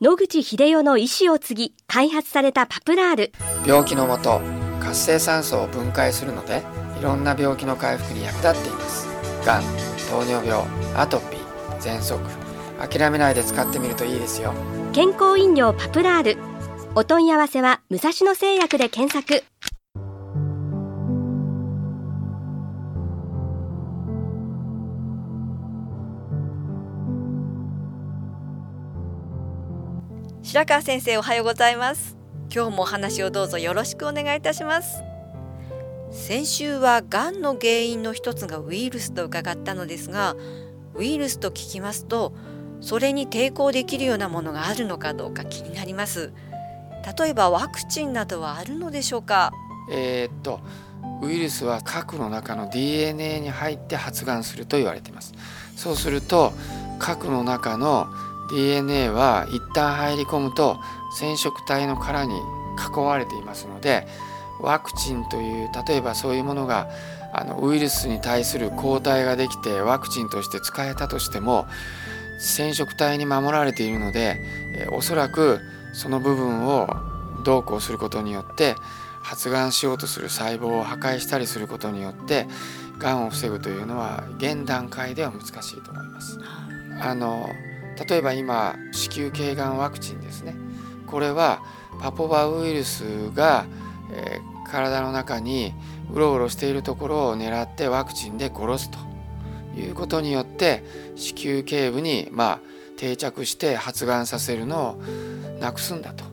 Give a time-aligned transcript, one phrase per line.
[0.00, 3.32] 野口英世の意思を継ぎ開発されたパプラール。
[3.66, 4.40] 病気のもと
[4.78, 6.62] 活性酸素を分解するので
[7.00, 9.08] いろんな病気の回復に役立っています。
[9.44, 9.62] がん
[10.08, 10.64] 糖尿病
[10.94, 12.16] アトピー喘息。
[12.78, 14.54] 諦めないで使ってみるといいですよ。
[14.92, 16.38] 健康飲料パプラール。
[16.94, 19.42] お問い合わせは武蔵野製薬で検索
[30.48, 32.16] 白川先生おはようございます。
[32.50, 35.02] 今日もお話をどうぞよろしくお願いいたします。
[36.10, 40.36] 先週はがんの原因の一つがウイルスと伺ったのですが
[40.94, 42.32] ウイルスと聞きますと
[42.80, 46.32] それに抵抗できるようなものがあるのかどうか気になります。
[47.20, 49.52] 例えばワクチンなどはあるのでしょうか？
[49.92, 50.60] えー、っと
[51.20, 55.34] ウイルスは核の中の DNA に入って発がんすると言われています。
[55.76, 56.54] そうすると
[56.98, 58.06] 核の中の
[58.50, 60.78] DNA は一旦入り込むと
[61.18, 62.40] 染色体の殻に
[62.94, 64.06] 囲われていますので
[64.60, 66.88] ワクチンという例えばそういうものが
[67.32, 71.66] あのウイルスに対する抗体ができてワクチンとして使えたとしても
[72.40, 74.40] 染色体に守られているので、
[74.76, 75.58] えおそらく
[75.92, 76.88] その部分を
[77.44, 78.76] どうこうすることによって
[79.22, 82.46] 発がんしようとする細胞を破壊したりすることによって
[82.98, 86.38] がんを防ぐというのは現段階では難しいと思います。
[87.00, 87.48] あの
[88.06, 90.54] 例えば今子宮頸がんワクチンですね
[91.06, 91.62] これは
[92.00, 93.66] パポバウイルスが、
[94.12, 95.72] えー、体の中に
[96.12, 98.98] うろうろしているところを狙ってワクチンで殺すと
[99.78, 100.82] いうことによって
[101.16, 102.60] 子宮頸部にまあ
[102.96, 105.02] 定着して発がんさせるのを
[105.60, 106.24] なくすんだと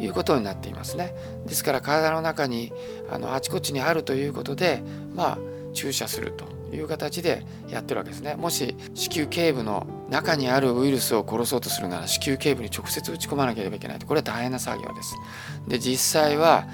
[0.00, 1.14] いうことになっていますね。
[1.46, 2.72] ですから体の中に
[3.10, 4.82] あのあちこちにあるということで
[5.14, 5.38] まあ
[5.74, 8.34] 注射するという形でやってるわけですね。
[8.34, 15.16] もし子宮頸部の中にあるウイルスを殺そうとするなら子宮頸部に直接打ち込まなければいけないとこれは大変な作業です。
[15.66, 16.66] で実際は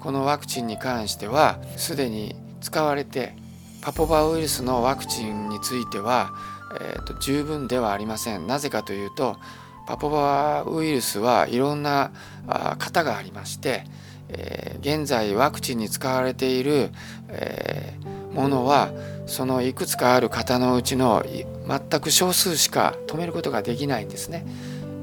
[0.00, 3.34] このワクチンに関してはすでに使われて
[3.82, 6.32] パポバウイルスのワクチンについては、
[6.80, 9.36] えーと、十分ではありませんなぜかというと
[9.86, 12.12] パポバウイルスはいろんな
[12.78, 13.84] 型がありまして、
[14.28, 16.90] えー、現在ワクチンに使われている、
[17.28, 18.90] えー、ものは
[19.26, 21.24] そのいくつかある型のうちの
[21.66, 24.46] 全く少数しか止めることができないんですね。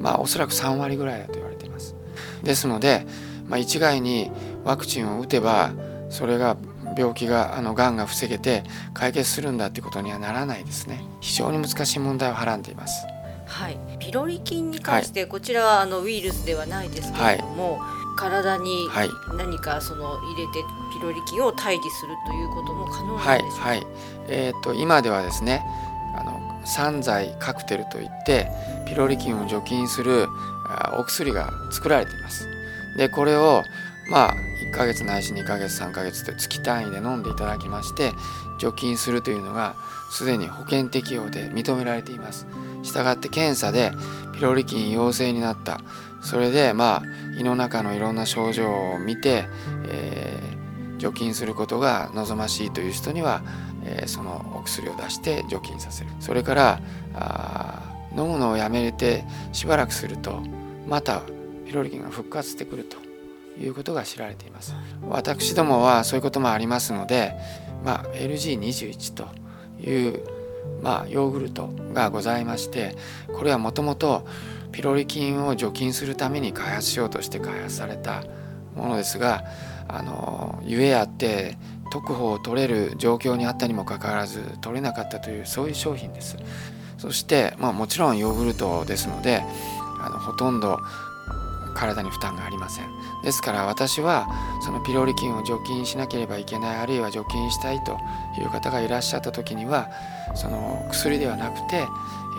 [0.01, 1.95] まあおそらく3割ぐらいだと言われています。
[2.43, 3.05] ですので、
[3.47, 4.31] まあ、一概に
[4.63, 5.71] ワクチンを打てば
[6.09, 6.57] それが
[6.97, 11.03] 病気があのがんが防げて解決するんだっていうことにはならないですね。
[11.21, 13.05] 非常に難しい問題をはらんでいます。
[13.45, 13.77] はい。
[13.99, 18.89] ピロリ菌に関して、こちらはあのウイルスではないですけれども、はい、体に
[19.37, 23.87] 何かその入れてピロリ菌を退治するということも可能なんでしょうか、はい、はい、
[24.27, 25.63] えーと、今ではですね
[26.15, 28.49] あの散剤カクテルといって
[28.85, 30.27] ピロリ菌を除菌する
[30.97, 32.47] お薬が作られています。
[32.97, 33.63] でこれを
[34.09, 38.11] まあ1ヶ月ないし2ヶ月3ヶ月と月単位で飲んでいただきまして
[38.59, 39.75] 除菌するというのが
[40.11, 42.47] すでに保険適用で認められています。
[42.83, 43.91] したがって検査で
[44.33, 45.81] ピロリ菌陽性になった
[46.21, 47.03] それでまあ
[47.37, 49.45] 胃の中のいろんな症状を見て、
[49.87, 53.41] えー、除菌することが望ましいという人には、
[53.85, 56.09] えー、そのお薬を出して除菌させる。
[56.19, 56.81] それから
[57.13, 59.23] あ飲むのをやめれて
[59.53, 60.41] しばらくすると
[60.87, 61.21] また
[61.65, 62.97] ピロリ菌が復活してくると
[63.61, 64.75] いうことが知られています。
[65.07, 67.33] 私どもはそういうこともありますので、
[67.83, 69.27] まあ、LG21 と
[69.79, 70.23] いう、
[70.81, 72.95] まあ、ヨーグルトがございまして
[73.33, 74.25] これはもともと
[74.71, 78.23] ピロリ菌を除菌するために開発しようとして開発された
[78.75, 79.43] ものですが
[79.87, 81.57] あのゆえあって
[81.91, 86.37] 特保を取れる状況にあったにもかかわらず取れなかったというそういう商品です。
[86.97, 89.43] そして、まあ、もちろんヨーグルトですので
[90.01, 90.79] あのほとんど
[91.77, 92.89] 体に負担がありません
[93.23, 94.27] ですから私は
[94.61, 97.97] そのピロリ菌を除菌しなければいけないあるいは除菌したいと
[98.39, 99.89] いう方がいらっしゃった時には
[100.35, 101.87] その薬ではなくて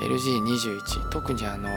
[0.00, 1.68] LG21 特にあの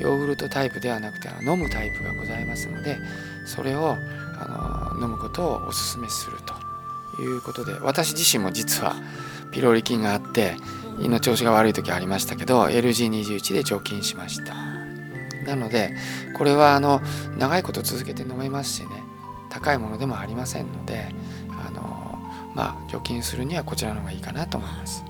[0.00, 2.98] ヨーグルトタイプではなくて飲むタイプがございますので
[3.46, 3.96] それを
[4.38, 6.38] あの飲むことをお勧めする
[7.16, 8.94] ということで私自身も実は
[9.50, 10.56] ピロリ菌があって
[11.00, 14.71] 胃の調子が悪い時ありましたけど LG21 で除菌しました。
[15.44, 15.94] なので
[16.36, 17.00] これはあの
[17.38, 18.88] 長いこと続けて飲めますしね
[19.50, 21.08] 高いものでもありませんので
[21.66, 22.18] あの
[22.54, 25.04] まあ除菌するにはこちらの方がいいかなと思います。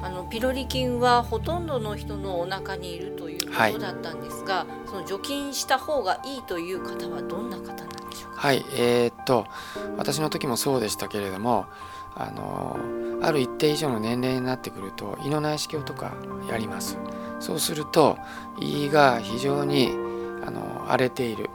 [0.00, 8.40] あのピロリ菌はほとんどの人のお腹にいるということだったんですが、はい、その除菌した方がいいという方はどんな方なんでしょうか？
[8.40, 9.48] はい、えー、っと
[9.96, 11.66] 私の時もそうでしたけれども、
[12.14, 12.78] あの
[13.22, 16.12] ある一定以上の年齢になってくると胃の内視鏡とか
[16.48, 16.96] やります。
[17.40, 18.18] そうすると
[18.60, 19.90] 胃が非常に
[20.44, 21.50] あの荒れている。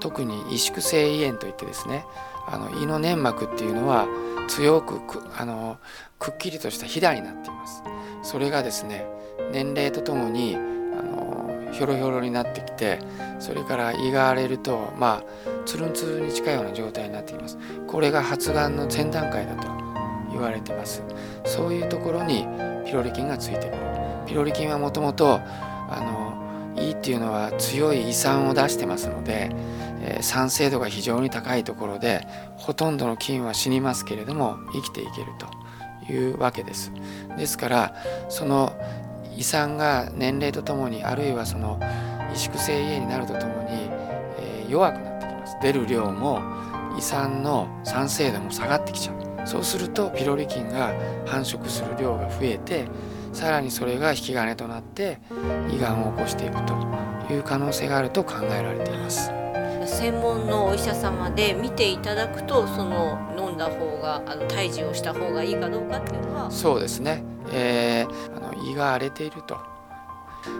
[0.00, 2.04] 特に萎縮性胃炎といってですね
[2.46, 4.06] あの胃の粘膜っていうのは
[4.46, 5.00] 強く
[5.36, 5.78] あの
[6.20, 7.82] くっきりとしたひだになっています。
[8.22, 9.06] それがですね
[9.50, 10.58] 年齢とともにあ
[11.02, 13.00] のひょろひょろになってきて
[13.40, 15.24] それから胃が荒れるとまあ
[15.66, 17.58] つるんつるんに近いような状態になってきます。
[17.86, 19.66] これが発がんの前段階だと
[20.30, 21.02] 言われてます。
[21.44, 22.46] そういうところに
[22.86, 23.97] ピロリ菌がついてくる。
[24.28, 26.00] ピロリ菌はもともとあ
[26.76, 29.50] の胃っていうのは強い胃酸を出してますので、
[30.02, 32.26] えー、酸性度が非常に高いところで
[32.56, 36.92] ほとんどの菌は死にますけれども生きていけるというわけです。
[37.36, 37.94] ですから
[38.28, 38.72] その
[39.36, 41.78] 胃酸が年齢とともにあるいはその
[42.32, 43.88] 萎縮性胃炎になるとともに、
[44.38, 45.56] えー、弱くなってきます。
[45.62, 46.42] 出る量も
[46.98, 49.27] 胃酸の酸性度も下がってきちゃう。
[49.44, 50.94] そうするとピロリ菌が
[51.26, 52.86] 繁殖する量が増えて
[53.32, 55.18] さらにそれが引き金となって
[55.70, 56.74] 胃がんを起こしていくと
[57.32, 59.30] いう可能性があると考えられています。
[59.86, 66.50] 専門のお医者様で見ていただくとその飲んだ方があの胎児をした方がいいかどうかっていうのは。
[66.50, 69.58] そうですね、えー、あの胃が荒れていると、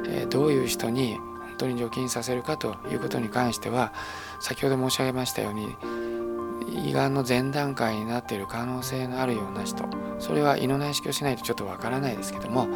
[0.08, 3.92] えー、どういう人に本当に除菌させるかということに関しては
[4.40, 5.76] 先ほど申し上げましたように
[6.66, 9.84] 胃がんの前段階になっている可能性のあるような人
[10.18, 12.68] それは胃の内視鏡しないとちょっとわからないですけども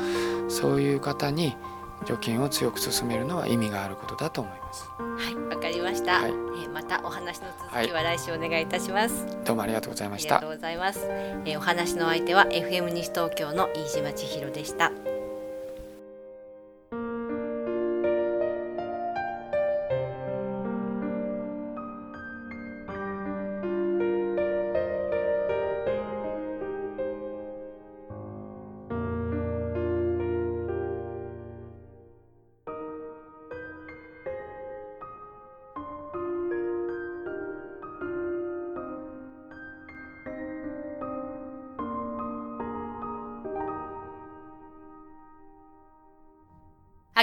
[0.49, 1.57] そういう方に
[2.05, 4.91] 除菌を強く進めるのは意味があることだと思います。
[4.99, 6.21] はい、わかりました。
[6.21, 10.37] はい、えー、またお話の続きは来週お願いいたします、はい、どうもありがとうございました。
[10.37, 11.01] ありがとうございます。
[11.09, 14.91] えー、お話の相手は FM 西東京の飯島千尋でした。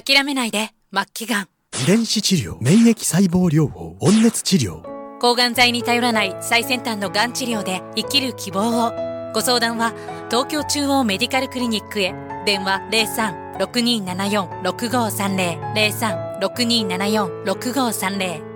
[0.02, 1.50] 諦めないで、末期がん。
[1.84, 4.82] 遺伝子治療、免疫細胞療法、温熱治療。
[5.20, 8.94] 抗がん剤に頼らない最先端のがん治療で生きる希望を。
[9.34, 9.94] ご相談は、
[10.30, 12.14] 東京中央メディカルクリニックへ。
[12.46, 12.80] 電話
[13.60, 16.40] 03-6274-6530。
[16.40, 18.49] 03-6274-6530。